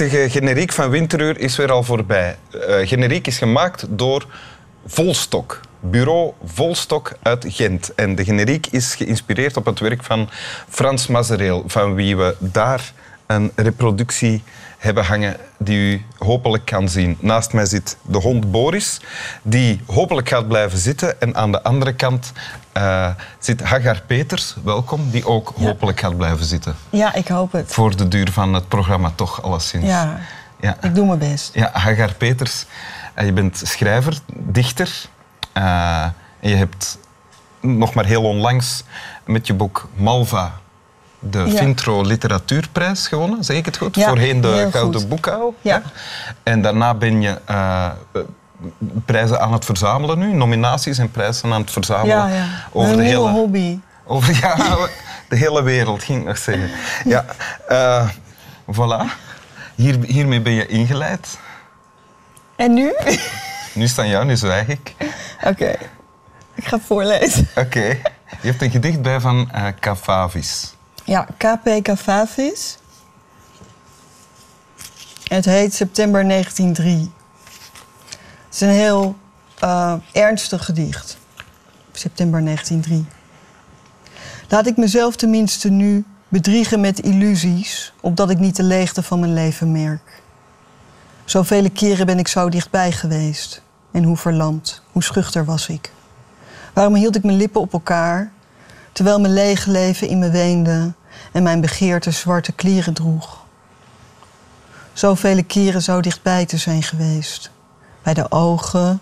prachtige 0.00 0.30
generiek 0.30 0.72
van 0.72 0.90
Winteruur 0.90 1.38
is 1.38 1.56
weer 1.56 1.72
al 1.72 1.82
voorbij. 1.82 2.36
Uh, 2.54 2.60
generiek 2.88 3.26
is 3.26 3.38
gemaakt 3.38 3.86
door 3.88 4.26
Volstok. 4.86 5.60
Bureau 5.80 6.32
Volstok 6.44 7.12
uit 7.22 7.44
Gent. 7.48 7.94
En 7.94 8.14
de 8.14 8.24
generiek 8.24 8.66
is 8.66 8.94
geïnspireerd 8.94 9.56
op 9.56 9.64
het 9.64 9.78
werk 9.78 10.04
van 10.04 10.28
Frans 10.68 11.06
Mazereel, 11.06 11.64
van 11.66 11.94
wie 11.94 12.16
we 12.16 12.36
daar 12.38 12.92
een 13.30 13.52
reproductie 13.54 14.42
hebben 14.78 15.04
hangen 15.04 15.36
die 15.58 15.78
u 15.78 16.04
hopelijk 16.18 16.64
kan 16.64 16.88
zien. 16.88 17.16
Naast 17.20 17.52
mij 17.52 17.66
zit 17.66 17.96
de 18.02 18.18
hond 18.18 18.50
Boris, 18.50 19.00
die 19.42 19.80
hopelijk 19.86 20.28
gaat 20.28 20.48
blijven 20.48 20.78
zitten. 20.78 21.20
En 21.20 21.34
aan 21.34 21.52
de 21.52 21.62
andere 21.62 21.92
kant 21.92 22.32
uh, 22.76 23.08
zit 23.38 23.62
Hagar 23.62 24.02
Peters, 24.06 24.56
welkom, 24.64 25.10
die 25.10 25.26
ook 25.26 25.52
hopelijk 25.56 26.00
gaat 26.00 26.16
blijven 26.16 26.44
zitten. 26.44 26.74
Ja, 26.90 27.14
ik 27.14 27.28
hoop 27.28 27.52
het. 27.52 27.72
Voor 27.72 27.96
de 27.96 28.08
duur 28.08 28.32
van 28.32 28.54
het 28.54 28.68
programma 28.68 29.12
toch, 29.14 29.42
alleszins. 29.42 29.86
Ja, 29.86 30.20
ja. 30.60 30.76
ik 30.80 30.94
doe 30.94 31.06
mijn 31.06 31.18
best. 31.18 31.54
Ja, 31.54 31.70
Hagar 31.72 32.14
Peters, 32.14 32.66
uh, 33.18 33.24
je 33.24 33.32
bent 33.32 33.60
schrijver, 33.64 34.18
dichter. 34.34 35.08
Uh, 35.56 36.02
en 36.40 36.48
je 36.48 36.56
hebt 36.56 36.98
nog 37.60 37.94
maar 37.94 38.06
heel 38.06 38.22
onlangs 38.22 38.84
met 39.24 39.46
je 39.46 39.54
boek 39.54 39.88
Malva 39.94 40.60
de 41.20 41.38
ja. 41.38 41.56
Vintro 41.56 42.02
Literatuurprijs 42.02 43.08
gewonnen, 43.08 43.44
zeg 43.44 43.56
ik 43.56 43.64
het 43.64 43.76
goed? 43.76 43.96
Voorheen 44.00 44.40
de 44.40 44.68
Gouden 44.70 45.08
Boekouw. 45.08 45.54
Ja. 45.60 45.82
En 46.42 46.62
daarna 46.62 46.94
ben 46.94 47.20
je 47.20 47.38
uh, 47.50 47.88
prijzen 49.04 49.40
aan 49.40 49.52
het 49.52 49.64
verzamelen 49.64 50.18
nu, 50.18 50.32
nominaties 50.32 50.98
en 50.98 51.10
prijzen 51.10 51.52
aan 51.52 51.60
het 51.60 51.70
verzamelen. 51.70 52.48
Over 52.72 52.96
de 52.96 53.02
hele 53.02 53.28
hobby. 53.28 53.78
Over 54.04 54.38
ja, 54.42 54.76
de 55.28 55.36
hele 55.36 55.62
wereld, 55.62 56.02
ging 56.02 56.20
ik 56.20 56.26
nog 56.26 56.38
zeggen. 56.38 56.70
Ja, 57.04 57.24
uh, 57.70 58.08
voilà. 58.72 59.04
Hier, 59.74 59.98
hiermee 60.06 60.40
ben 60.40 60.52
je 60.52 60.66
ingeleid. 60.66 61.38
En 62.56 62.74
nu? 62.74 62.94
Nu 63.74 63.88
staan 63.88 64.08
jou, 64.08 64.24
nu 64.24 64.36
zwijg 64.36 64.68
ik. 64.68 64.94
Oké, 65.44 65.76
ik 66.54 66.66
ga 66.66 66.78
voorlezen. 66.78 67.48
Oké. 67.54 67.98
Je 68.40 68.48
hebt 68.48 68.62
een 68.62 68.70
gedicht 68.70 69.02
bij 69.02 69.20
van 69.20 69.50
uh, 69.54 69.66
Cavavis. 69.80 70.74
Ja, 71.10 71.26
KP 71.36 71.82
Cavavis. 71.82 72.78
Het 75.24 75.44
heet 75.44 75.74
September 75.74 76.28
1903. 76.28 77.12
Het 78.44 78.54
is 78.54 78.60
een 78.60 78.68
heel 78.68 79.16
uh, 79.64 79.94
ernstig 80.12 80.64
gedicht. 80.64 81.18
September 81.92 82.44
1903. 82.44 83.06
Laat 84.48 84.66
ik 84.66 84.76
mezelf 84.76 85.16
tenminste 85.16 85.70
nu 85.70 86.04
bedriegen 86.28 86.80
met 86.80 86.98
illusies, 86.98 87.92
opdat 88.00 88.30
ik 88.30 88.38
niet 88.38 88.56
de 88.56 88.62
leegte 88.62 89.02
van 89.02 89.20
mijn 89.20 89.34
leven 89.34 89.72
merk. 89.72 90.22
Zoveel 91.24 91.70
keren 91.70 92.06
ben 92.06 92.18
ik 92.18 92.28
zo 92.28 92.48
dichtbij 92.48 92.92
geweest. 92.92 93.62
En 93.90 94.04
hoe 94.04 94.16
verlamd, 94.16 94.82
hoe 94.92 95.02
schuchter 95.02 95.44
was 95.44 95.68
ik. 95.68 95.92
Waarom 96.74 96.94
hield 96.94 97.16
ik 97.16 97.24
mijn 97.24 97.36
lippen 97.36 97.60
op 97.60 97.72
elkaar, 97.72 98.32
terwijl 98.92 99.20
mijn 99.20 99.34
lege 99.34 99.70
leven 99.70 100.08
in 100.08 100.18
me 100.18 100.30
weende 100.30 100.92
en 101.32 101.42
mijn 101.42 101.60
begeerte 101.60 102.10
zwarte 102.10 102.52
klieren 102.52 102.94
droeg? 102.94 103.44
Zoveel 104.92 105.44
keren 105.44 105.82
zo 105.82 106.00
dichtbij 106.00 106.46
te 106.46 106.56
zijn 106.56 106.82
geweest. 106.82 107.50
Bij 108.02 108.14
de 108.14 108.30
ogen, 108.30 109.00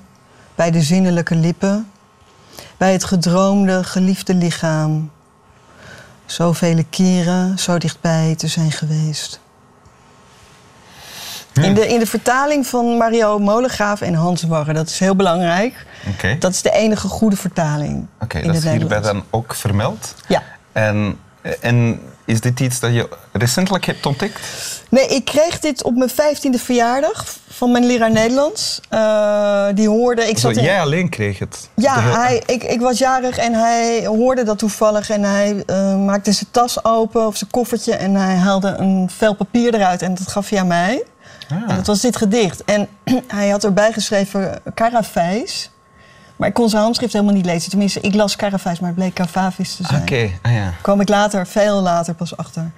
bij 0.54 0.70
de 0.70 0.82
zinnelijke 0.82 1.34
lippen, 1.34 1.90
bij 2.76 2.92
het 2.92 3.04
gedroomde, 3.04 3.84
geliefde 3.84 4.34
lichaam. 4.34 5.10
Zoveel 6.26 6.84
keren 6.90 7.58
zo 7.58 7.78
dichtbij 7.78 8.34
te 8.36 8.46
zijn 8.46 8.72
geweest. 8.72 9.40
In, 11.52 11.74
de, 11.74 11.86
in 11.86 11.98
de 11.98 12.06
vertaling 12.06 12.66
van 12.66 12.96
Mario 12.96 13.38
Molengraaf 13.38 14.00
en 14.00 14.14
Hans 14.14 14.42
Warre, 14.42 14.72
dat 14.72 14.88
is 14.88 14.98
heel 14.98 15.16
belangrijk. 15.16 15.86
Okay. 16.14 16.38
Dat 16.38 16.50
is 16.50 16.62
de 16.62 16.70
enige 16.70 17.08
goede 17.08 17.36
vertaling. 17.36 18.06
Oké, 18.20 18.42
dat 18.42 18.54
is 18.54 18.64
hierbij 18.64 19.00
dan 19.00 19.24
ook 19.30 19.54
vermeld. 19.54 20.14
Ja. 20.28 20.42
En, 20.72 21.18
en 21.60 22.00
is 22.24 22.40
dit 22.40 22.60
iets 22.60 22.80
dat 22.80 22.94
je 22.94 23.08
recentelijk 23.32 23.84
hebt 23.84 24.06
ontdekt? 24.06 24.40
Nee, 24.88 25.06
ik 25.06 25.24
kreeg 25.24 25.58
dit 25.58 25.82
op 25.82 25.94
mijn 25.94 26.10
vijftiende 26.10 26.58
verjaardag 26.58 27.24
van 27.48 27.70
mijn 27.72 27.86
leraar 27.86 28.10
Nederlands. 28.10 28.80
Uh, 28.90 29.66
die 29.74 29.88
hoorde... 29.88 30.28
Ik 30.28 30.38
zat 30.38 30.56
in... 30.56 30.62
Jij 30.62 30.80
alleen 30.80 31.08
kreeg 31.08 31.38
het? 31.38 31.68
Ja, 31.74 32.00
hij, 32.00 32.42
ik, 32.46 32.62
ik 32.62 32.80
was 32.80 32.98
jarig 32.98 33.38
en 33.38 33.54
hij 33.54 34.06
hoorde 34.06 34.42
dat 34.42 34.58
toevallig. 34.58 35.10
En 35.10 35.22
hij 35.22 35.62
uh, 35.66 35.96
maakte 36.04 36.32
zijn 36.32 36.50
tas 36.50 36.84
open 36.84 37.26
of 37.26 37.36
zijn 37.36 37.50
koffertje. 37.50 37.94
En 37.94 38.14
hij 38.14 38.34
haalde 38.34 38.68
een 38.68 39.10
vel 39.16 39.34
papier 39.34 39.74
eruit 39.74 40.02
en 40.02 40.14
dat 40.14 40.28
gaf 40.28 40.48
hij 40.48 40.58
aan 40.58 40.66
mij. 40.66 41.02
Ah. 41.48 41.70
En 41.70 41.76
dat 41.76 41.86
was 41.86 42.00
dit 42.00 42.16
gedicht. 42.16 42.64
En 42.64 42.88
hij 43.26 43.48
had 43.48 43.64
erbij 43.64 43.92
geschreven 43.92 44.62
Caravijs. 44.74 45.70
Maar 46.38 46.48
ik 46.48 46.54
kon 46.54 46.68
zijn 46.68 46.82
handschrift 46.82 47.12
helemaal 47.12 47.34
niet 47.34 47.44
lezen. 47.44 47.70
Tenminste, 47.70 48.00
ik 48.00 48.14
las 48.14 48.36
Caravijs, 48.36 48.80
maar 48.80 48.88
het 48.88 48.98
bleek 48.98 49.14
Cavavis 49.14 49.76
te 49.76 49.84
zijn. 49.86 50.02
Oké, 50.02 50.30
ah, 50.42 50.52
ja. 50.52 50.72
kwam 50.82 51.00
ik 51.00 51.08
later, 51.08 51.46
veel 51.46 51.80
later 51.80 52.14
pas 52.14 52.36
achter. 52.36 52.70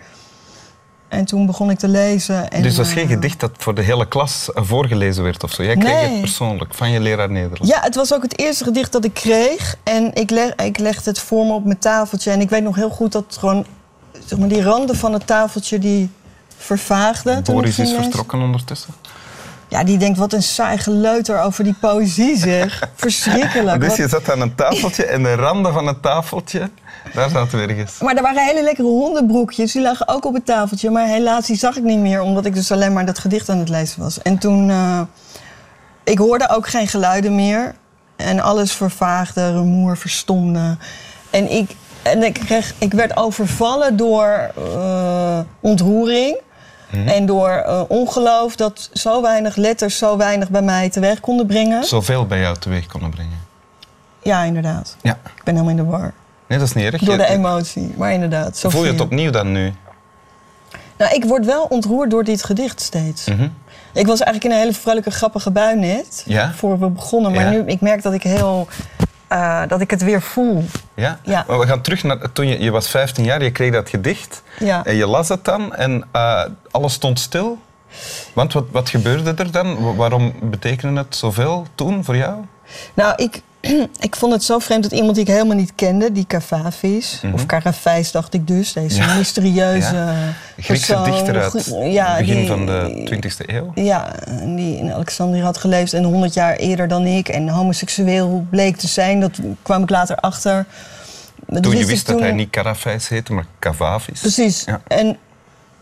En 1.09 1.25
toen 1.25 1.47
begon 1.47 1.71
ik 1.71 1.79
te 1.79 1.89
lezen. 1.89 2.51
En, 2.51 2.63
dus 2.63 2.77
dat 2.77 2.87
was 2.87 2.95
geen 2.95 3.05
eh, 3.09 3.11
gedicht 3.11 3.41
dat 3.41 3.51
voor 3.57 3.75
de 3.75 3.83
hele 3.83 4.09
klas 4.09 4.49
voorgelezen 4.55 5.23
werd 5.23 5.43
of 5.43 5.53
zo? 5.53 5.63
Jij 5.63 5.77
kreeg 5.77 6.11
het 6.11 6.21
persoonlijk 6.21 6.75
van 6.75 6.91
je 6.91 7.01
leraar 7.01 7.31
Nederlands? 7.31 7.69
Ja, 7.69 7.81
het 7.81 7.95
was 7.95 8.15
ook 8.15 8.23
het 8.23 8.39
eerste 8.39 8.65
gedicht 8.65 8.93
dat 8.93 9.05
ik 9.05 9.15
kreeg. 9.15 9.77
En 9.83 10.15
ik, 10.15 10.31
leg, 10.31 10.55
ik 10.55 10.79
legde 10.79 11.11
het 11.11 11.19
voor 11.19 11.47
me 11.47 11.53
op 11.53 11.65
mijn 11.65 11.79
tafeltje. 11.79 12.31
En 12.31 12.41
ik 12.41 12.51
weet 12.51 12.63
nog 12.63 12.77
heel 12.77 12.91
goed 12.91 13.13
dat 13.13 13.37
gewoon 13.39 13.67
zeg 14.27 14.39
maar, 14.39 14.49
die 14.49 14.63
randen 14.63 14.97
van 14.97 15.13
het 15.13 15.27
tafeltje 15.27 15.79
die 15.79 16.11
vervaagden. 16.57 17.43
Boris 17.45 17.79
is 17.79 17.93
vertrokken 17.93 18.41
ondertussen? 18.41 18.95
Ja, 19.71 19.85
die 19.85 19.99
denkt, 19.99 20.19
wat 20.19 20.33
een 20.33 20.43
saai 20.43 20.79
geleuter 20.79 21.43
over 21.43 21.65
die 21.65 21.75
poëzie, 21.81 22.37
zeg. 22.37 22.89
Verschrikkelijk. 22.95 23.81
Dus 23.81 23.97
je 23.97 24.09
zat 24.09 24.31
aan 24.31 24.41
een 24.41 24.55
tafeltje 24.55 25.05
en 25.05 25.23
de 25.23 25.35
randen 25.35 25.73
van 25.73 25.87
het 25.87 26.03
tafeltje, 26.03 26.71
daar 27.15 27.31
zat 27.31 27.51
weer 27.51 27.71
eens. 27.71 27.99
Maar 27.99 28.17
er 28.17 28.23
waren 28.23 28.45
hele 28.45 28.63
lekkere 28.63 28.89
hondenbroekjes, 28.89 29.73
die 29.73 29.83
lagen 29.83 30.09
ook 30.09 30.25
op 30.25 30.35
het 30.35 30.47
tafeltje. 30.47 30.91
Maar 30.91 31.07
helaas, 31.07 31.47
die 31.47 31.57
zag 31.57 31.77
ik 31.77 31.83
niet 31.83 31.99
meer, 31.99 32.21
omdat 32.21 32.45
ik 32.45 32.55
dus 32.55 32.73
alleen 32.73 32.93
maar 32.93 33.07
dat 33.07 33.19
gedicht 33.19 33.49
aan 33.49 33.59
het 33.59 33.69
lezen 33.69 34.03
was. 34.03 34.23
En 34.23 34.39
toen, 34.39 34.69
uh, 34.69 35.01
ik 36.05 36.19
hoorde 36.19 36.49
ook 36.49 36.69
geen 36.69 36.89
geluiden 36.89 37.35
meer. 37.35 37.75
En 38.17 38.41
alles 38.41 38.73
vervaagde, 38.73 39.53
rumoer 39.53 39.97
verstomde. 39.97 40.77
En 41.31 41.51
ik, 41.51 41.71
en 42.03 42.23
ik, 42.23 42.35
kreeg, 42.35 42.75
ik 42.79 42.93
werd 42.93 43.17
overvallen 43.17 43.97
door 43.97 44.51
uh, 44.59 45.39
ontroering. 45.61 46.39
En 46.91 47.27
door 47.27 47.65
uh, 47.67 47.83
ongeloof 47.89 48.57
dat 48.57 48.91
zo 48.93 49.23
weinig 49.23 49.57
letters 49.57 49.99
zo 49.99 50.17
weinig 50.17 50.51
bij 50.51 50.63
mij 50.63 50.89
teweeg 50.89 51.21
konden 51.21 51.47
brengen. 51.47 51.85
Zoveel 51.85 52.27
bij 52.27 52.41
jou 52.41 52.57
teweeg 52.57 52.87
konden 52.87 53.11
brengen? 53.11 53.39
Ja, 54.23 54.43
inderdaad. 54.43 54.97
Ja. 55.03 55.19
Ik 55.37 55.45
ben 55.45 55.55
helemaal 55.55 55.77
in 55.79 55.85
de 55.85 55.91
war. 55.91 56.13
Nee, 56.47 56.59
dat 56.59 56.69
is 56.69 56.75
niet 56.75 56.85
erg. 56.85 57.03
Door 57.03 57.17
de 57.17 57.27
emotie, 57.27 57.95
maar 57.97 58.13
inderdaad. 58.13 58.57
Zo 58.57 58.69
Voel 58.69 58.85
je 58.85 58.91
het 58.91 59.01
opnieuw 59.01 59.31
dan 59.31 59.53
nu? 59.53 59.73
Nou, 60.97 61.15
ik 61.15 61.25
word 61.25 61.47
wel 61.47 61.63
ontroerd 61.63 62.11
door 62.11 62.25
dit 62.25 62.45
gedicht 62.45 62.81
steeds. 62.81 63.25
Mhm. 63.25 63.49
Ik 63.93 64.07
was 64.07 64.21
eigenlijk 64.21 64.45
in 64.45 64.51
een 64.51 64.57
hele 64.57 64.73
vrolijke, 64.73 65.11
grappige 65.11 65.51
bui 65.51 65.77
net. 65.77 66.23
Ja? 66.27 66.53
Voor 66.53 66.79
we 66.79 66.89
begonnen. 66.89 67.33
Maar 67.33 67.51
nu, 67.51 67.63
ik 67.67 67.81
merk 67.81 68.03
dat 68.03 68.13
ik 68.13 68.23
heel 68.23 68.69
uh, 69.33 69.63
dat 69.69 69.81
ik 69.81 69.91
het 69.91 70.03
weer 70.03 70.23
voel. 70.23 70.65
Ja? 70.95 71.19
ja? 71.23 71.45
Maar 71.49 71.59
we 71.59 71.67
gaan 71.67 71.81
terug 71.81 72.03
naar 72.03 72.33
toen 72.33 72.47
je, 72.47 72.63
je 72.63 72.71
was 72.71 72.89
15 72.89 73.25
jaar, 73.25 73.43
je 73.43 73.51
kreeg 73.51 73.73
dat 73.73 73.89
gedicht. 73.89 74.43
Ja. 74.59 74.85
En 74.85 74.95
je 74.95 75.07
las 75.07 75.29
het 75.29 75.45
dan 75.45 75.75
en 75.75 76.05
uh, 76.17 76.43
alles 76.71 76.93
stond 76.93 77.19
stil. 77.19 77.59
Want 78.35 78.53
wat, 78.53 78.65
wat 78.71 78.89
gebeurde 78.89 79.35
er 79.37 79.51
dan? 79.51 79.97
Waarom 79.97 80.35
betekende 80.43 81.01
het 81.01 81.17
zoveel 81.17 81.67
toen 81.75 82.05
voor 82.05 82.17
jou? 82.17 82.35
Nou, 82.95 83.13
ik, 83.17 83.43
ik 84.09 84.17
vond 84.17 84.33
het 84.33 84.43
zo 84.43 84.59
vreemd 84.59 84.83
dat 84.83 84.93
iemand 84.93 85.15
die 85.15 85.25
ik 85.25 85.31
helemaal 85.31 85.57
niet 85.57 85.73
kende, 85.75 86.13
die 86.13 86.27
Cavafis, 86.27 87.21
mm 87.23 87.35
of 87.35 87.47
Caravijs 87.47 88.11
dacht 88.11 88.35
ik 88.35 88.47
dus, 88.47 88.73
deze 88.73 89.03
mysterieuze 89.17 89.95
ja. 89.95 90.15
Griekse 90.59 91.01
dichter 91.05 91.43
uit 91.43 91.53
het 91.53 92.19
begin 92.19 92.47
van 92.47 92.67
de 92.67 93.09
20e 93.15 93.49
eeuw. 93.55 93.73
Ja, 93.75 94.13
die 94.45 94.79
in 94.79 94.93
Alexandrië 94.93 95.41
had 95.41 95.59
geleefd 95.59 95.93
en 95.93 96.05
100 96.05 96.35
jaar 96.35 96.57
eerder 96.57 96.89
dan 96.89 97.07
ik 97.07 97.29
en 97.29 97.49
homoseksueel 97.49 98.47
bleek 98.51 98.77
te 98.77 98.89
zijn, 98.89 99.21
dat 99.21 99.39
kwam 99.63 99.83
ik 99.83 99.91
later 99.91 100.17
achter. 100.17 100.67
Toen 101.61 101.77
je 101.77 101.87
wist 101.87 102.07
dat 102.07 102.21
hij 102.21 102.33
niet 102.33 102.51
Caravijs 102.51 103.09
heette, 103.09 103.33
maar 103.33 103.47
Cavavis. 103.59 104.21
Precies. 104.21 104.65
En, 104.87 105.17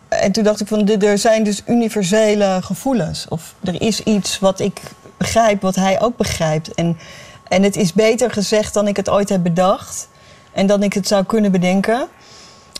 en 0.08 0.32
toen 0.32 0.44
dacht 0.44 0.60
ik 0.60 0.66
van, 0.66 0.88
er 0.88 1.18
zijn 1.18 1.44
dus 1.44 1.62
universele 1.66 2.58
gevoelens. 2.62 3.26
Of 3.28 3.54
er 3.64 3.82
is 3.82 4.02
iets 4.02 4.38
wat 4.38 4.60
ik 4.60 4.80
begrijp, 5.16 5.62
wat 5.62 5.74
hij 5.74 6.00
ook 6.00 6.16
begrijpt. 6.16 6.74
En 6.74 6.96
en 7.48 7.62
het 7.62 7.76
is 7.76 7.92
beter 7.92 8.30
gezegd 8.30 8.74
dan 8.74 8.88
ik 8.88 8.96
het 8.96 9.08
ooit 9.08 9.28
heb 9.28 9.42
bedacht. 9.42 10.08
En 10.52 10.66
dan 10.66 10.82
ik 10.82 10.92
het 10.92 11.08
zou 11.08 11.24
kunnen 11.24 11.52
bedenken. 11.52 12.08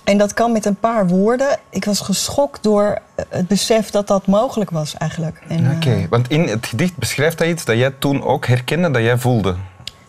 En 0.05 0.19
dat 0.19 0.35
kan 0.35 0.53
met 0.53 0.65
een 0.65 0.77
paar 0.77 1.09
woorden. 1.09 1.59
Ik 1.71 1.85
was 1.85 2.01
geschokt 2.01 2.63
door 2.63 2.99
het 3.29 3.49
besef 3.49 3.91
dat 3.91 4.07
dat 4.07 4.27
mogelijk 4.27 4.71
was 4.71 4.95
eigenlijk. 4.97 5.41
Oké, 5.77 5.97
uh, 5.97 6.05
want 6.11 6.31
in 6.31 6.49
het 6.49 6.67
gedicht 6.67 6.97
beschrijft 6.97 7.39
hij 7.39 7.49
iets 7.49 7.65
dat 7.65 7.77
jij 7.77 7.91
toen 7.99 8.23
ook 8.23 8.47
herkende, 8.47 8.91
dat 8.91 9.03
jij 9.03 9.19
voelde. 9.19 9.57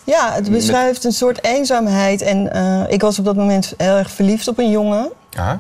Ja, 0.04 0.34
het 0.34 0.52
beschrijft 0.52 1.04
een 1.04 1.12
soort 1.12 1.44
eenzaamheid. 1.44 2.22
En 2.22 2.50
uh, 2.56 2.84
ik 2.88 3.02
was 3.02 3.20
op 3.20 3.26
dat 3.26 3.36
moment 3.36 3.74
heel 3.78 3.98
erg 3.98 4.12
verliefd 4.12 4.48
op 4.48 4.58
een 4.58 4.72
jongen. 4.72 5.12
Ja. 5.30 5.60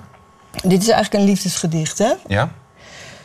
Dit 0.63 0.81
is 0.81 0.89
eigenlijk 0.89 1.23
een 1.23 1.29
liefdesgedicht, 1.29 1.97
hè? 1.97 2.11
Ja? 2.27 2.51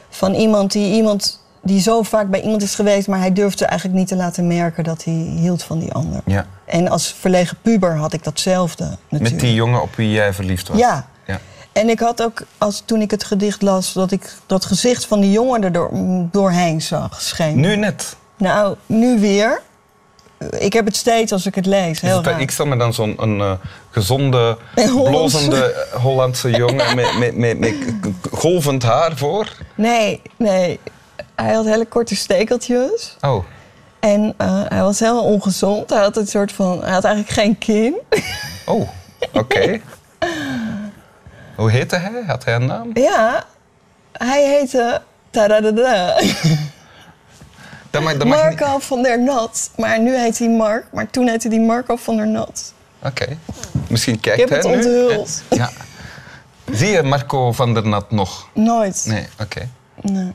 Van 0.09 0.35
iemand 0.35 0.73
die, 0.73 0.95
iemand 0.95 1.44
die 1.65 1.81
zo 1.81 2.03
vaak 2.03 2.31
bij 2.31 2.41
iemand 2.41 2.63
is 2.63 2.75
geweest... 2.75 3.09
maar 3.09 3.19
hij 3.19 3.33
durfde 3.33 3.65
eigenlijk 3.65 3.99
niet 3.99 4.09
te 4.09 4.17
laten 4.17 4.47
merken 4.47 4.85
dat 4.85 5.05
hij 5.05 5.13
hield 5.15 5.63
van 5.63 5.79
die 5.79 5.93
ander. 5.93 6.21
Ja. 6.27 6.47
En 6.65 6.89
als 6.89 7.15
verlegen 7.19 7.57
puber 7.63 7.97
had 7.97 8.13
ik 8.13 8.25
datzelfde 8.25 8.85
natuurlijk. 8.85 9.31
Met 9.31 9.41
die 9.41 9.55
jongen 9.55 9.83
op 9.83 9.95
wie 9.97 10.11
jij 10.11 10.33
verliefd 10.33 10.69
was? 10.69 10.79
Ja. 10.79 11.07
ja. 11.27 11.41
En 11.73 11.89
ik 11.89 11.99
had 12.01 12.23
ook, 12.23 12.43
als, 12.59 12.83
toen 12.85 13.01
ik 13.01 13.11
het 13.11 13.25
gedicht 13.25 13.63
las... 13.63 13.93
dat 13.93 14.11
ik 14.13 14.35
dat 14.47 14.65
gezicht 14.65 15.07
van 15.07 15.21
die 15.21 15.31
jongen 15.31 15.65
er 15.65 15.73
door, 15.73 15.91
doorheen 16.31 16.83
zag 16.83 17.21
schijnen. 17.23 17.61
Nu 17.61 17.77
net. 17.77 18.17
Nou, 18.37 18.77
nu 18.87 19.21
weer. 19.21 19.61
Ik 20.59 20.73
heb 20.73 20.85
het 20.85 20.97
steeds 20.97 21.33
als 21.33 21.47
ik 21.47 21.55
het 21.55 21.67
lees. 21.67 22.01
Heel 22.01 22.23
het- 22.23 22.41
ik 22.41 22.51
stel 22.51 22.67
me 22.67 22.77
dan 22.77 22.95
zo'n 22.95 23.15
een, 23.23 23.41
eh, 23.41 23.53
gezonde, 23.91 24.57
blozende 25.11 25.87
Hollandse 26.03 26.51
jongen 26.51 26.95
met, 26.97 27.19
met, 27.19 27.37
met, 27.37 27.59
met 27.59 27.75
golvend 28.33 28.83
haar 28.83 29.17
voor. 29.17 29.49
Nee, 29.75 30.23
nee. 30.37 30.81
Hij 31.35 31.55
had 31.55 31.65
hele 31.65 31.87
korte 31.87 32.17
stekeltjes. 32.17 33.17
Oh, 33.21 33.45
En 34.01 34.35
eh, 34.37 34.63
hij 34.69 34.81
was 34.83 34.99
heel 35.01 35.23
ongezond. 35.23 35.91
Hij 35.91 36.01
had 36.01 36.17
een 36.17 36.27
soort 36.27 36.53
van... 36.53 36.83
Hij 36.83 36.93
had 36.93 37.05
eigenlijk 37.05 37.35
geen 37.35 37.59
kin. 37.59 37.95
oh, 38.75 38.89
oké. 39.33 39.81
Hoe 41.57 41.71
heette 41.71 41.97
hij? 41.97 42.23
Had 42.27 42.45
hij 42.45 42.55
een 42.55 42.67
naam? 42.67 42.91
ja, 42.95 43.45
hij 44.13 44.45
heette... 44.49 45.03
tadadada, 45.31 46.15
Dat 47.91 48.03
mag, 48.03 48.17
dat 48.17 48.27
mag 48.27 48.49
niet- 48.49 48.59
Marco 48.61 48.79
van 48.79 49.03
der 49.03 49.23
Nat. 49.23 49.71
Maar 49.77 50.01
nu 50.01 50.17
heet 50.17 50.39
hij 50.39 50.49
Mark. 50.49 50.85
Maar 50.93 51.11
toen 51.11 51.29
heette 51.29 51.49
hij 51.49 51.59
Marco 51.61 51.97
van 51.97 52.17
der 52.17 52.29
Nat. 52.29 52.73
Oké. 53.03 53.27
Misschien 53.89 54.21
kijkt 54.21 54.41
Ik 54.41 54.49
heb 54.49 54.63
hij 54.63 54.73
het 54.73 54.85
nu. 54.87 55.03
onthuld. 55.05 55.43
Ja. 55.51 55.71
Zie 56.73 56.89
je 56.89 57.03
Marco 57.03 57.53
van 57.53 57.75
der 57.75 57.87
Nat 57.87 58.11
nog? 58.11 58.49
Nooit. 58.55 59.05
Nee, 59.09 59.27
oké. 59.41 59.69
Nee. 60.01 60.33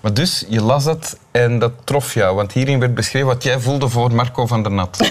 Maar 0.00 0.14
dus, 0.14 0.44
je 0.48 0.62
las 0.62 0.84
het 0.84 1.18
en 1.30 1.58
dat 1.58 1.72
trof 1.84 2.14
jou. 2.14 2.36
Want 2.36 2.52
hierin 2.52 2.80
werd 2.80 2.94
beschreven 2.94 3.28
wat 3.28 3.42
jij 3.42 3.60
voelde 3.60 3.88
voor 3.88 4.14
Marco 4.14 4.46
van 4.46 4.62
der 4.62 4.72
Nat. 4.72 4.98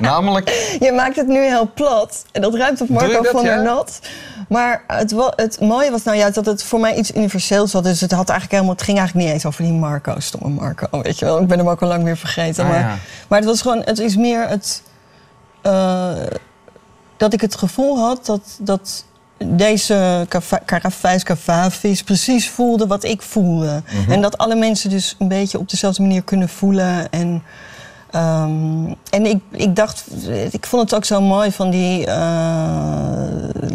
Namelijk, 0.00 0.76
Je 0.80 0.92
maakt 0.92 1.16
het 1.16 1.26
nu 1.26 1.38
heel 1.38 1.70
plat. 1.74 2.24
En 2.32 2.42
dat 2.42 2.54
ruimt 2.54 2.80
op 2.80 2.88
Marco 2.88 3.22
dat, 3.22 3.28
van 3.28 3.44
der? 3.44 3.62
Nat. 3.62 4.00
Maar 4.48 4.84
het, 4.86 5.14
het 5.36 5.60
mooie 5.60 5.90
was 5.90 6.02
nou 6.02 6.16
juist 6.16 6.34
dat 6.34 6.46
het 6.46 6.62
voor 6.62 6.80
mij 6.80 6.94
iets 6.94 7.14
universeels 7.14 7.72
had. 7.72 7.84
Dus 7.84 8.00
het, 8.00 8.10
had 8.10 8.28
eigenlijk 8.28 8.50
helemaal, 8.50 8.72
het 8.72 8.82
ging 8.82 8.98
eigenlijk 8.98 9.26
niet 9.26 9.34
eens 9.34 9.46
over 9.46 9.62
die 9.62 9.72
Marco, 9.72 10.20
stomme 10.20 10.48
Marco. 10.48 11.02
Weet 11.02 11.18
je 11.18 11.24
wel. 11.24 11.40
Ik 11.40 11.46
ben 11.46 11.58
hem 11.58 11.68
ook 11.68 11.82
al 11.82 11.88
lang 11.88 12.04
weer 12.04 12.16
vergeten. 12.16 12.64
Ah, 12.64 12.70
maar, 12.70 12.78
ja. 12.78 12.98
maar 13.28 13.38
het 13.38 13.48
was 13.48 13.62
gewoon, 13.62 13.82
het 13.84 13.98
is 13.98 14.16
meer 14.16 14.48
het... 14.48 14.82
eh, 15.62 16.12
dat 17.16 17.32
ik 17.32 17.40
het 17.40 17.54
gevoel 17.54 17.98
had 17.98 18.26
dat, 18.26 18.56
dat 18.60 19.04
deze 19.38 20.26
Caravijs 20.64 21.22
Cavavis 21.22 22.02
precies 22.02 22.50
voelde 22.50 22.86
wat 22.86 23.04
ik 23.04 23.22
voelde. 23.22 23.82
Mhm. 23.92 24.12
En 24.12 24.20
dat 24.20 24.38
alle 24.38 24.54
mensen 24.54 24.90
dus 24.90 25.16
een 25.18 25.28
beetje 25.28 25.58
op 25.58 25.70
dezelfde 25.70 26.02
manier 26.02 26.22
kunnen 26.22 26.48
voelen. 26.48 27.10
En, 27.10 27.42
ehm, 28.10 28.86
en 29.10 29.26
ik, 29.26 29.38
ik 29.50 29.76
dacht, 29.76 30.04
ik 30.50 30.66
vond 30.66 30.82
het 30.82 30.94
ook 30.94 31.04
zo 31.04 31.20
mooi 31.20 31.52
van 31.52 31.70
die... 31.70 32.06
eh, 32.06 32.14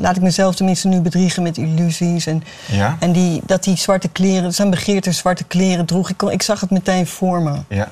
laat 0.02 0.16
ik 0.16 0.22
mezelf 0.22 0.56
tenminste 0.56 0.88
nu 0.88 1.00
bedriegen 1.02 1.44
met 1.44 1.58
illusies. 1.58 2.26
En, 2.26 2.44
ja, 2.66 2.98
en 3.00 3.12
die, 3.12 3.42
dat 3.46 3.64
die 3.64 3.78
zwarte 3.78 4.08
kleren, 4.08 4.54
zijn 4.54 4.70
begeerte 4.70 5.12
zwarte 5.12 5.44
kleren 5.44 5.86
droeg. 5.86 6.10
Ik, 6.10 6.18
kon, 6.18 6.32
ik 6.32 6.42
zag 6.42 6.60
het 6.60 6.70
meteen 6.70 7.08
voor 7.08 7.42
me. 7.42 7.54
ja. 7.68 7.92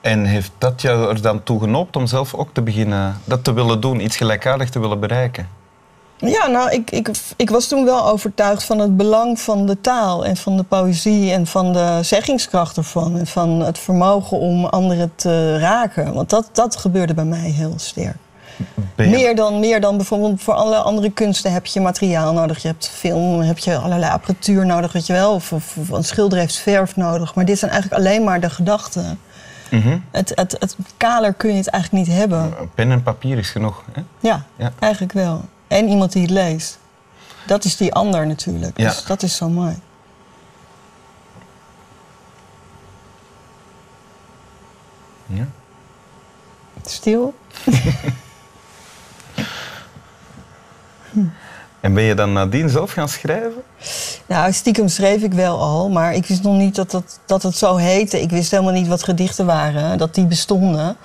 En 0.00 0.24
heeft 0.24 0.50
dat 0.58 0.82
jou 0.82 1.08
er 1.08 1.22
dan 1.22 1.42
toe 1.42 1.60
genoopt 1.60 1.96
om 1.96 2.06
zelf 2.06 2.34
ook 2.34 2.48
te 2.52 2.62
beginnen 2.62 3.16
dat 3.24 3.44
te 3.44 3.52
willen 3.52 3.80
doen, 3.80 4.00
iets 4.00 4.16
gelijkaardigs 4.16 4.70
te 4.70 4.78
willen 4.78 5.00
bereiken? 5.00 5.48
Ja, 6.18 6.46
nou, 6.46 6.70
ik, 6.70 6.90
ik, 6.90 7.10
ik 7.36 7.50
was 7.50 7.66
toen 7.68 7.84
wel 7.84 8.06
overtuigd 8.08 8.64
van 8.64 8.78
het 8.78 8.96
belang 8.96 9.40
van 9.40 9.66
de 9.66 9.80
taal 9.80 10.24
en 10.24 10.36
van 10.36 10.56
de 10.56 10.62
poëzie 10.62 11.32
en 11.32 11.46
van 11.46 11.72
de 11.72 11.98
zeggingskracht 12.02 12.76
ervan. 12.76 13.18
En 13.18 13.26
van 13.26 13.60
het 13.60 13.78
vermogen 13.78 14.38
om 14.38 14.64
anderen 14.64 15.12
te 15.14 15.58
raken. 15.58 16.12
Want 16.14 16.30
dat, 16.30 16.48
dat 16.52 16.76
gebeurde 16.76 17.14
bij 17.14 17.24
mij 17.24 17.50
heel 17.50 17.72
sterk. 17.76 18.16
Je- 18.96 19.02
Meer 19.06 19.34
dan, 19.36 19.60
meer 19.60 19.80
dan 19.80 19.96
bijvoorbeeld 19.96 20.42
voor 20.42 20.54
alle 20.54 20.76
andere 20.76 21.10
kunsten 21.10 21.52
heb 21.52 21.66
je 21.66 21.80
materiaal 21.80 22.32
nodig. 22.32 22.62
Je 22.62 22.68
hebt 22.68 22.88
film, 22.88 23.40
heb 23.40 23.58
je 23.58 23.76
allerlei 23.76 24.12
apparatuur 24.12 24.66
nodig, 24.66 24.92
weet 24.92 25.06
je 25.06 25.12
wel. 25.12 25.32
Of, 25.34 25.52
of, 25.52 25.76
of 25.76 25.88
een 25.88 26.04
schilder 26.04 26.38
heeft 26.38 26.56
verf 26.58 26.96
nodig. 26.96 27.34
Maar 27.34 27.44
dit 27.44 27.58
zijn 27.58 27.70
eigenlijk 27.70 28.02
alleen 28.02 28.24
maar 28.24 28.40
de 28.40 28.50
gedachten. 28.50 29.18
Mhm. 29.70 29.98
Het, 30.10 30.32
het, 30.34 30.56
het 30.58 30.76
kaler 30.96 31.32
kun 31.34 31.50
je 31.50 31.56
het 31.56 31.68
eigenlijk 31.68 32.06
niet 32.06 32.16
hebben. 32.16 32.54
Pen 32.74 32.90
en 32.90 33.02
papier 33.02 33.38
is 33.38 33.50
genoeg. 33.50 33.82
Hè? 33.92 34.02
Ja, 34.20 34.42
Ja. 34.56 34.72
eigenlijk 34.78 35.12
wel. 35.12 35.40
En 35.68 35.88
iemand 35.88 36.12
die 36.12 36.22
het 36.22 36.30
leest. 36.30 36.78
Dat 37.46 37.64
is 37.64 37.76
die 37.76 37.94
ander 37.94 38.26
natuurlijk. 38.26 38.78
Ja. 38.78 38.88
Dus 38.88 39.04
dat 39.04 39.22
is 39.22 39.36
zo 39.36 39.48
mooi. 39.48 39.78
Ja. 45.26 45.46
Stil. 46.84 47.34
En 51.80 51.94
ben 51.94 52.02
je 52.02 52.14
dan 52.14 52.32
nadien 52.32 52.68
zelf 52.68 52.92
gaan 52.92 53.08
schrijven? 53.08 53.62
Nou, 54.26 54.52
stiekem 54.52 54.88
schreef 54.88 55.22
ik 55.22 55.32
wel 55.32 55.60
al, 55.60 55.88
maar 55.88 56.14
ik 56.14 56.26
wist 56.26 56.42
nog 56.42 56.56
niet 56.56 56.74
dat, 56.74 56.90
dat, 56.90 57.20
dat 57.26 57.42
het 57.42 57.56
zo 57.56 57.76
heette. 57.76 58.20
Ik 58.20 58.30
wist 58.30 58.50
helemaal 58.50 58.72
niet 58.72 58.86
wat 58.86 59.02
gedichten 59.02 59.46
waren, 59.46 59.98
dat 59.98 60.14
die 60.14 60.26
bestonden. 60.26 60.96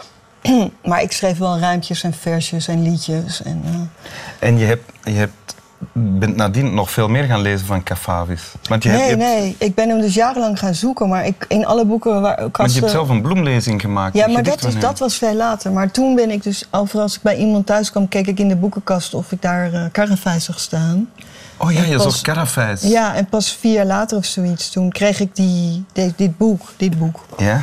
maar 0.90 1.02
ik 1.02 1.12
schreef 1.12 1.38
wel 1.38 1.58
rijmpjes 1.58 2.04
en 2.04 2.14
versjes 2.14 2.68
en 2.68 2.82
liedjes. 2.84 3.44
En, 3.44 3.62
eh, 3.66 4.48
En 4.48 4.58
je, 4.58 4.66
hebt, 4.66 4.92
je 5.04 5.12
hebt, 5.12 5.56
bent 5.94 6.36
nadien 6.36 6.74
nog 6.74 6.92
veel 6.92 7.08
meer 7.08 7.24
gaan 7.24 7.42
lezen 7.42 7.66
van 7.66 7.84
Cavavis. 7.84 8.52
Want 8.70 8.84
je, 8.84 8.90
Nee, 8.90 9.00
hebt, 9.00 9.20
je, 9.20 9.26
hebt, 9.26 9.40
nee, 9.40 9.56
ik 9.58 9.76
ben 9.76 9.90
hem 9.90 10.02
dus 10.02 10.14
jarenlang 10.14 10.60
gaan 10.60 10.74
zoeken, 10.76 11.10
maar 11.10 11.26
ik, 11.26 11.46
in 11.48 11.66
alle 11.66 11.86
boeken 11.86 12.22
waar 12.22 12.40
want 12.40 12.52
kasten... 12.52 12.74
je 12.74 12.80
hebt 12.80 12.92
zelf 12.92 13.10
een 13.10 13.22
bloemlezing 13.22 13.82
gemaakt. 13.82 14.16
Ja, 14.16 14.26
een 14.26 14.32
maar 14.34 14.44
dat, 14.44 14.66
is, 14.66 14.80
dat 14.80 15.00
was 15.00 15.16
veel 15.18 15.34
later. 15.36 15.72
Maar 15.72 15.92
toen 15.92 16.16
ben 16.16 16.32
ik 16.32 16.44
dus, 16.44 16.68
overal 16.72 17.02
als 17.02 17.16
ik 17.16 17.22
bij 17.22 17.36
iemand 17.36 17.66
thuis 17.66 17.92
kwam, 17.92 18.08
keek 18.08 18.28
ik 18.28 18.40
in 18.40 18.48
de 18.48 18.56
boekenkast 18.56 19.14
of 19.14 19.32
ik 19.32 19.42
daar 19.42 19.74
uh, 19.74 19.86
Caravijs 19.92 20.46
zag 20.46 20.60
staan. 20.60 21.10
Oh 21.58 21.72
ja, 21.72 21.84
je 21.84 21.94
pas- 21.96 22.04
zocht 22.04 22.22
Caravijs. 22.22 22.82
Ja, 22.82 23.15
en 23.15 23.25
pas 23.25 23.58
vier 23.60 23.74
jaar 23.74 23.86
later 23.86 24.18
of 24.18 24.25
zoiets, 24.25 24.70
toen 24.70 24.92
kreeg 24.92 25.20
ik 25.20 25.36
die, 25.36 25.86
dit, 25.94 26.13
dit 26.18 26.38
boek. 26.38 26.74
Dit 26.77 27.00
boek. 27.00 27.25
Ja? 27.38 27.62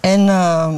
En 0.00 0.28
ehm, 0.28 0.74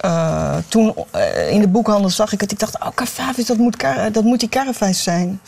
eh, 0.00 0.56
toen 0.68 0.94
eh, 1.10 1.50
in 1.50 1.60
de 1.60 1.68
boekhandel 1.68 2.10
zag 2.10 2.32
ik 2.32 2.40
het. 2.40 2.52
Ik 2.52 2.58
dacht, 2.58 2.80
oh, 2.80 2.88
Caravijs, 2.94 3.46
dat 3.46 3.56
moet, 3.56 3.76
Cara- 3.76 4.10
dat 4.10 4.24
moet 4.24 4.40
die 4.40 4.48
Caravijs 4.48 5.02
zijn. 5.02 5.40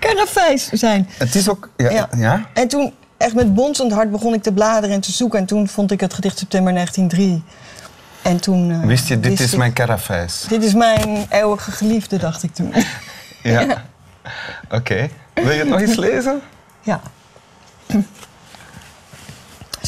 Caravijs 0.00 0.68
zijn. 0.72 1.08
Het 1.18 1.34
is 1.34 1.48
ook... 1.48 1.70
Ja, 1.76 1.90
ja. 1.90 2.08
Ja. 2.16 2.46
En 2.54 2.68
toen, 2.68 2.92
echt 3.16 3.34
met 3.34 3.54
bonzend 3.54 3.92
hart, 3.92 4.10
begon 4.10 4.34
ik 4.34 4.42
te 4.42 4.52
bladeren 4.52 4.94
en 4.94 5.00
te 5.00 5.12
zoeken. 5.12 5.38
En 5.38 5.46
toen 5.46 5.68
vond 5.68 5.90
ik 5.90 6.00
het 6.00 6.14
gedicht 6.14 6.38
September 6.38 6.72
1903. 6.72 7.42
En 8.22 8.40
toen... 8.40 8.70
eh, 8.70 8.80
Wist 8.86 9.08
je, 9.08 9.20
dit 9.20 9.30
wist 9.30 9.42
is 9.42 9.52
ik- 9.52 9.58
mijn 9.58 9.72
Caravijs. 9.72 10.44
Dit 10.48 10.62
is 10.64 10.74
mijn 10.74 11.26
eeuwige 11.30 11.70
geliefde, 11.70 12.16
dacht 12.18 12.42
ik 12.42 12.54
toen. 12.54 12.74
Ja. 13.42 13.66
Oké. 14.70 15.08
Wil 15.34 15.50
je 15.50 15.58
het 15.58 15.68
nog 15.68 15.80
eens 15.80 15.96
lezen? 15.96 16.40
ja. 16.82 17.00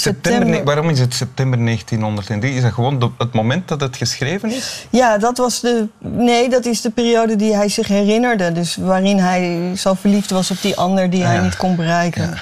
September, 0.01 0.65
waarom 0.65 0.89
is 0.89 0.99
het 1.01 1.15
september 1.15 1.59
1903? 1.65 2.55
Is 2.55 2.63
dat 2.63 2.73
gewoon 2.73 2.99
de- 2.99 3.11
het 3.19 3.33
moment 3.33 3.69
dat 3.69 3.81
het 3.81 3.97
geschreven 3.97 4.51
is? 4.51 4.87
Ja, 4.91 5.19
dat 5.19 5.39
was 5.39 5.61
de. 5.61 5.89
Nee, 5.99 6.49
dat 6.49 6.65
is 6.67 6.81
de 6.81 6.91
periode 6.91 7.37
die 7.37 7.55
hij 7.55 7.69
zich 7.69 7.87
herinnerde. 7.89 8.53
Dus 8.53 8.77
waarin 8.77 9.19
hij 9.19 9.73
zo 9.77 9.95
verliefd 9.95 10.31
was 10.31 10.51
op 10.51 10.61
die 10.63 10.77
ander 10.77 11.11
die 11.11 11.21
Ah, 11.23 11.27
hij 11.27 11.37
ja. 11.37 11.43
niet 11.43 11.57
kon 11.57 11.77
bereiken. 11.77 12.23
Ja. 12.23 12.35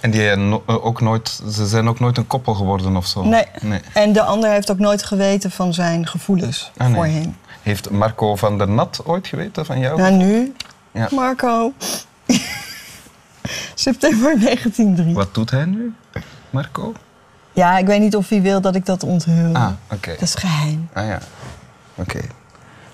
En 0.00 0.10
die 0.10 0.30
eh, 0.30 0.36
no- 0.36 0.62
eh, 0.66 0.84
ook 0.86 1.00
nooit, 1.00 1.40
ze 1.50 1.66
zijn 1.66 1.88
ook 1.88 2.00
nooit 2.00 2.16
een 2.16 2.26
koppel 2.26 2.54
geworden 2.54 2.96
of 2.96 3.06
zo? 3.06 3.22
Nee. 3.24 3.44
nee. 3.60 3.80
En 3.92 4.12
de 4.12 4.22
ander 4.22 4.50
heeft 4.50 4.70
ook 4.70 4.78
nooit 4.78 5.02
geweten 5.02 5.50
van 5.50 5.74
zijn 5.74 6.06
gevoelens 6.06 6.70
Ah, 6.76 6.86
nee. 6.86 6.94
voor 6.94 7.04
hem. 7.06 7.36
Heeft 7.62 7.90
Marco 7.90 8.36
van 8.36 8.58
der 8.58 8.68
Nat 8.68 9.00
ooit 9.04 9.26
geweten 9.26 9.66
van 9.66 9.78
jou? 9.78 9.98
Nou, 10.00 10.12
nu, 10.12 10.52
Ja. 10.92 11.08
Marco. 11.10 11.72
September 13.74 14.40
1903. 14.40 15.14
Wat 15.14 15.34
doet 15.34 15.50
hij 15.50 15.64
nu, 15.64 15.92
Marco? 16.52 16.92
Ja, 17.52 17.78
ik 17.78 17.86
weet 17.86 18.00
niet 18.00 18.16
of 18.16 18.28
hij 18.28 18.42
wil 18.42 18.60
dat 18.60 18.74
ik 18.74 18.86
dat 18.86 19.02
onthul. 19.02 19.54
Ah, 19.54 19.70
oké. 19.90 20.10
Dat 20.10 20.22
is 20.22 20.34
geheim. 20.34 20.88
Ah 20.92 21.06
ja, 21.06 21.18
oké. 21.94 22.20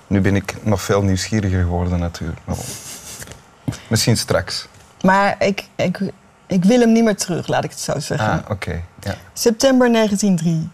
Nu 0.07 0.21
ben 0.21 0.37
ik 0.37 0.55
nog 0.63 0.83
veel 0.83 1.03
nieuwsgieriger 1.03 1.63
geworden 1.63 1.99
natuurlijk. 1.99 2.41
Maar. 2.45 2.57
Misschien 3.89 4.17
straks. 4.17 4.69
Maar 5.03 5.37
ik, 5.39 5.69
ik, 5.77 6.01
ik 6.47 6.65
wil 6.65 6.81
hem 6.81 6.93
niet 6.93 7.05
meer 7.05 7.17
terug, 7.17 7.47
laat 7.47 7.65
ik 7.65 7.71
het 7.71 7.81
zo 7.81 7.99
zeggen. 7.99 8.45
Ah, 8.45 8.51
oké. 8.51 8.83
Ja. 9.01 9.15
September 9.33 9.93
1903. 9.93 10.69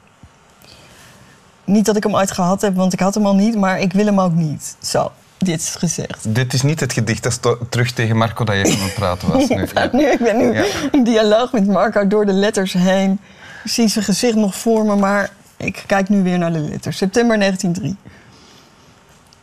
Niet 1.65 1.85
dat 1.85 1.97
ik 1.97 2.03
hem 2.03 2.15
ooit 2.15 2.31
gehad 2.31 2.61
heb, 2.61 2.75
want 2.75 2.93
ik 2.93 3.01
had 3.01 3.15
hem 3.15 3.27
al 3.27 3.35
niet, 3.35 3.57
maar 3.57 3.81
ik 3.81 3.93
wil 3.93 4.07
hem 4.07 4.21
ook 4.21 4.33
niet. 4.33 4.77
Zo, 4.83 5.13
dit 5.45 5.61
is 5.61 5.75
gezegd. 5.75 6.35
Dit 6.35 6.53
is 6.53 6.63
niet 6.63 6.81
het 6.81 6.93
gedicht 6.93 7.23
dat 7.23 7.33
sto- 7.33 7.59
terug 7.71 7.93
tegen 7.93 8.17
Marco 8.17 8.45
dat 8.45 8.55
je 8.57 8.63
aan 8.79 8.85
het 8.85 8.95
praten 8.95 9.29
was. 9.29 9.49
Nu. 9.49 9.67
Ja. 9.75 9.89
Nu, 9.93 10.07
ik 10.11 10.19
ben 10.19 10.37
nu 10.37 10.53
Ja. 10.53 10.65
in 10.93 11.05
dialoog 11.05 11.53
met 11.53 11.67
Marco 11.67 12.07
door 12.07 12.27
de 12.27 12.33
letters 12.33 12.73
heen. 12.73 13.21
Ik 13.65 13.71
zie 13.71 13.89
zijn 13.89 14.05
gezicht 14.05 14.35
nog 14.35 14.55
voor 14.57 14.85
me, 14.85 14.97
maar 14.97 15.31
ik 15.57 15.85
kijk 15.87 16.09
nu 16.09 16.23
weer 16.23 16.39
naar 16.39 16.53
de 16.53 16.59
letters. 16.59 16.97
September 16.97 17.39
1903. 17.39 17.97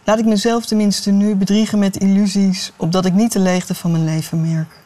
Laat 0.03 0.19
ik 0.19 0.25
mezelf 0.25 0.65
tenminste 0.65 1.11
nu 1.11 1.35
bedriegen 1.35 1.79
met 1.79 1.97
illusies, 1.97 2.71
opdat 2.77 3.05
ik 3.05 3.13
niet 3.13 3.31
de 3.31 3.39
leegte 3.39 3.75
van 3.75 3.91
mijn 3.91 4.05
leven 4.05 4.41
merk. 4.53 4.79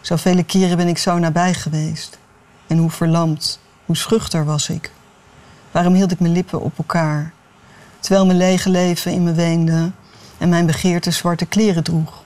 Zoveel 0.00 0.44
keren 0.44 0.76
ben 0.76 0.88
ik 0.88 0.98
zo 0.98 1.18
nabij 1.18 1.54
geweest. 1.54 2.18
En 2.66 2.78
hoe 2.78 2.90
verlamd, 2.90 3.60
hoe 3.86 3.96
schuchter 3.96 4.44
was 4.44 4.68
ik. 4.68 4.90
Waarom 5.70 5.94
hield 5.94 6.12
ik 6.12 6.20
mijn 6.20 6.32
lippen 6.32 6.60
op 6.60 6.72
elkaar? 6.78 7.32
Terwijl 8.00 8.26
mijn 8.26 8.38
lege 8.38 8.70
leven 8.70 9.12
in 9.12 9.22
me 9.22 9.32
weende 9.32 9.90
en 10.38 10.48
mijn 10.48 10.66
begeerte 10.66 11.10
zwarte 11.10 11.46
kleren 11.46 11.84
droeg. 11.84 12.22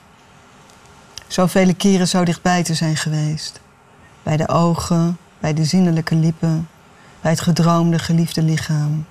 Zoveel 1.27 1.75
keren 1.75 2.07
zo 2.07 2.23
dichtbij 2.23 2.63
te 2.63 2.73
zijn 2.73 2.97
geweest. 2.97 3.59
Bij 4.23 4.37
de 4.37 4.47
ogen, 4.47 5.17
bij 5.39 5.53
de 5.53 5.65
zinnelijke 5.65 6.15
lippen, 6.15 6.69
bij 7.21 7.31
het 7.31 7.41
gedroomde 7.41 7.99
geliefde 7.99 8.41
lichaam. 8.41 9.05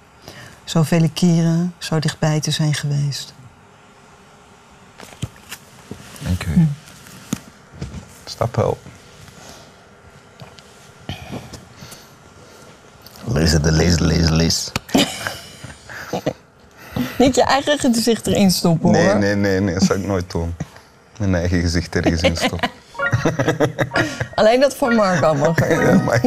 Zoveel 0.64 1.08
keren 1.14 1.74
zo 1.78 1.98
dichtbij 1.98 2.40
te 2.40 2.50
zijn 2.50 2.74
geweest. 2.74 3.34
Dank 6.18 6.44
u. 6.44 6.68
Stap 8.24 8.56
wel. 8.56 8.78
Lezen, 13.24 13.62
de 13.62 13.72
lezen, 13.72 14.06
lezen, 14.06 14.34
lees. 14.34 14.72
Niet 17.22 17.34
je 17.34 17.42
eigen 17.44 17.78
gezicht 17.78 18.26
erin 18.26 18.50
stoppen 18.50 18.94
hoor. 18.94 19.04
Nee, 19.04 19.14
nee, 19.14 19.34
nee, 19.34 19.60
nee, 19.60 19.74
dat 19.74 19.82
zou 19.82 19.98
ik 19.98 20.06
nooit 20.06 20.30
doen. 20.30 20.54
Mijn 21.18 21.34
eigen 21.34 21.60
gezicht 21.60 21.96
ergens 21.96 22.22
in 22.22 22.36
stoppen. 22.36 22.70
Alleen 24.34 24.60
dat 24.60 24.76
van 24.76 24.94
er. 24.94 25.54
Ja, 25.68 26.02
mag. 26.04 26.20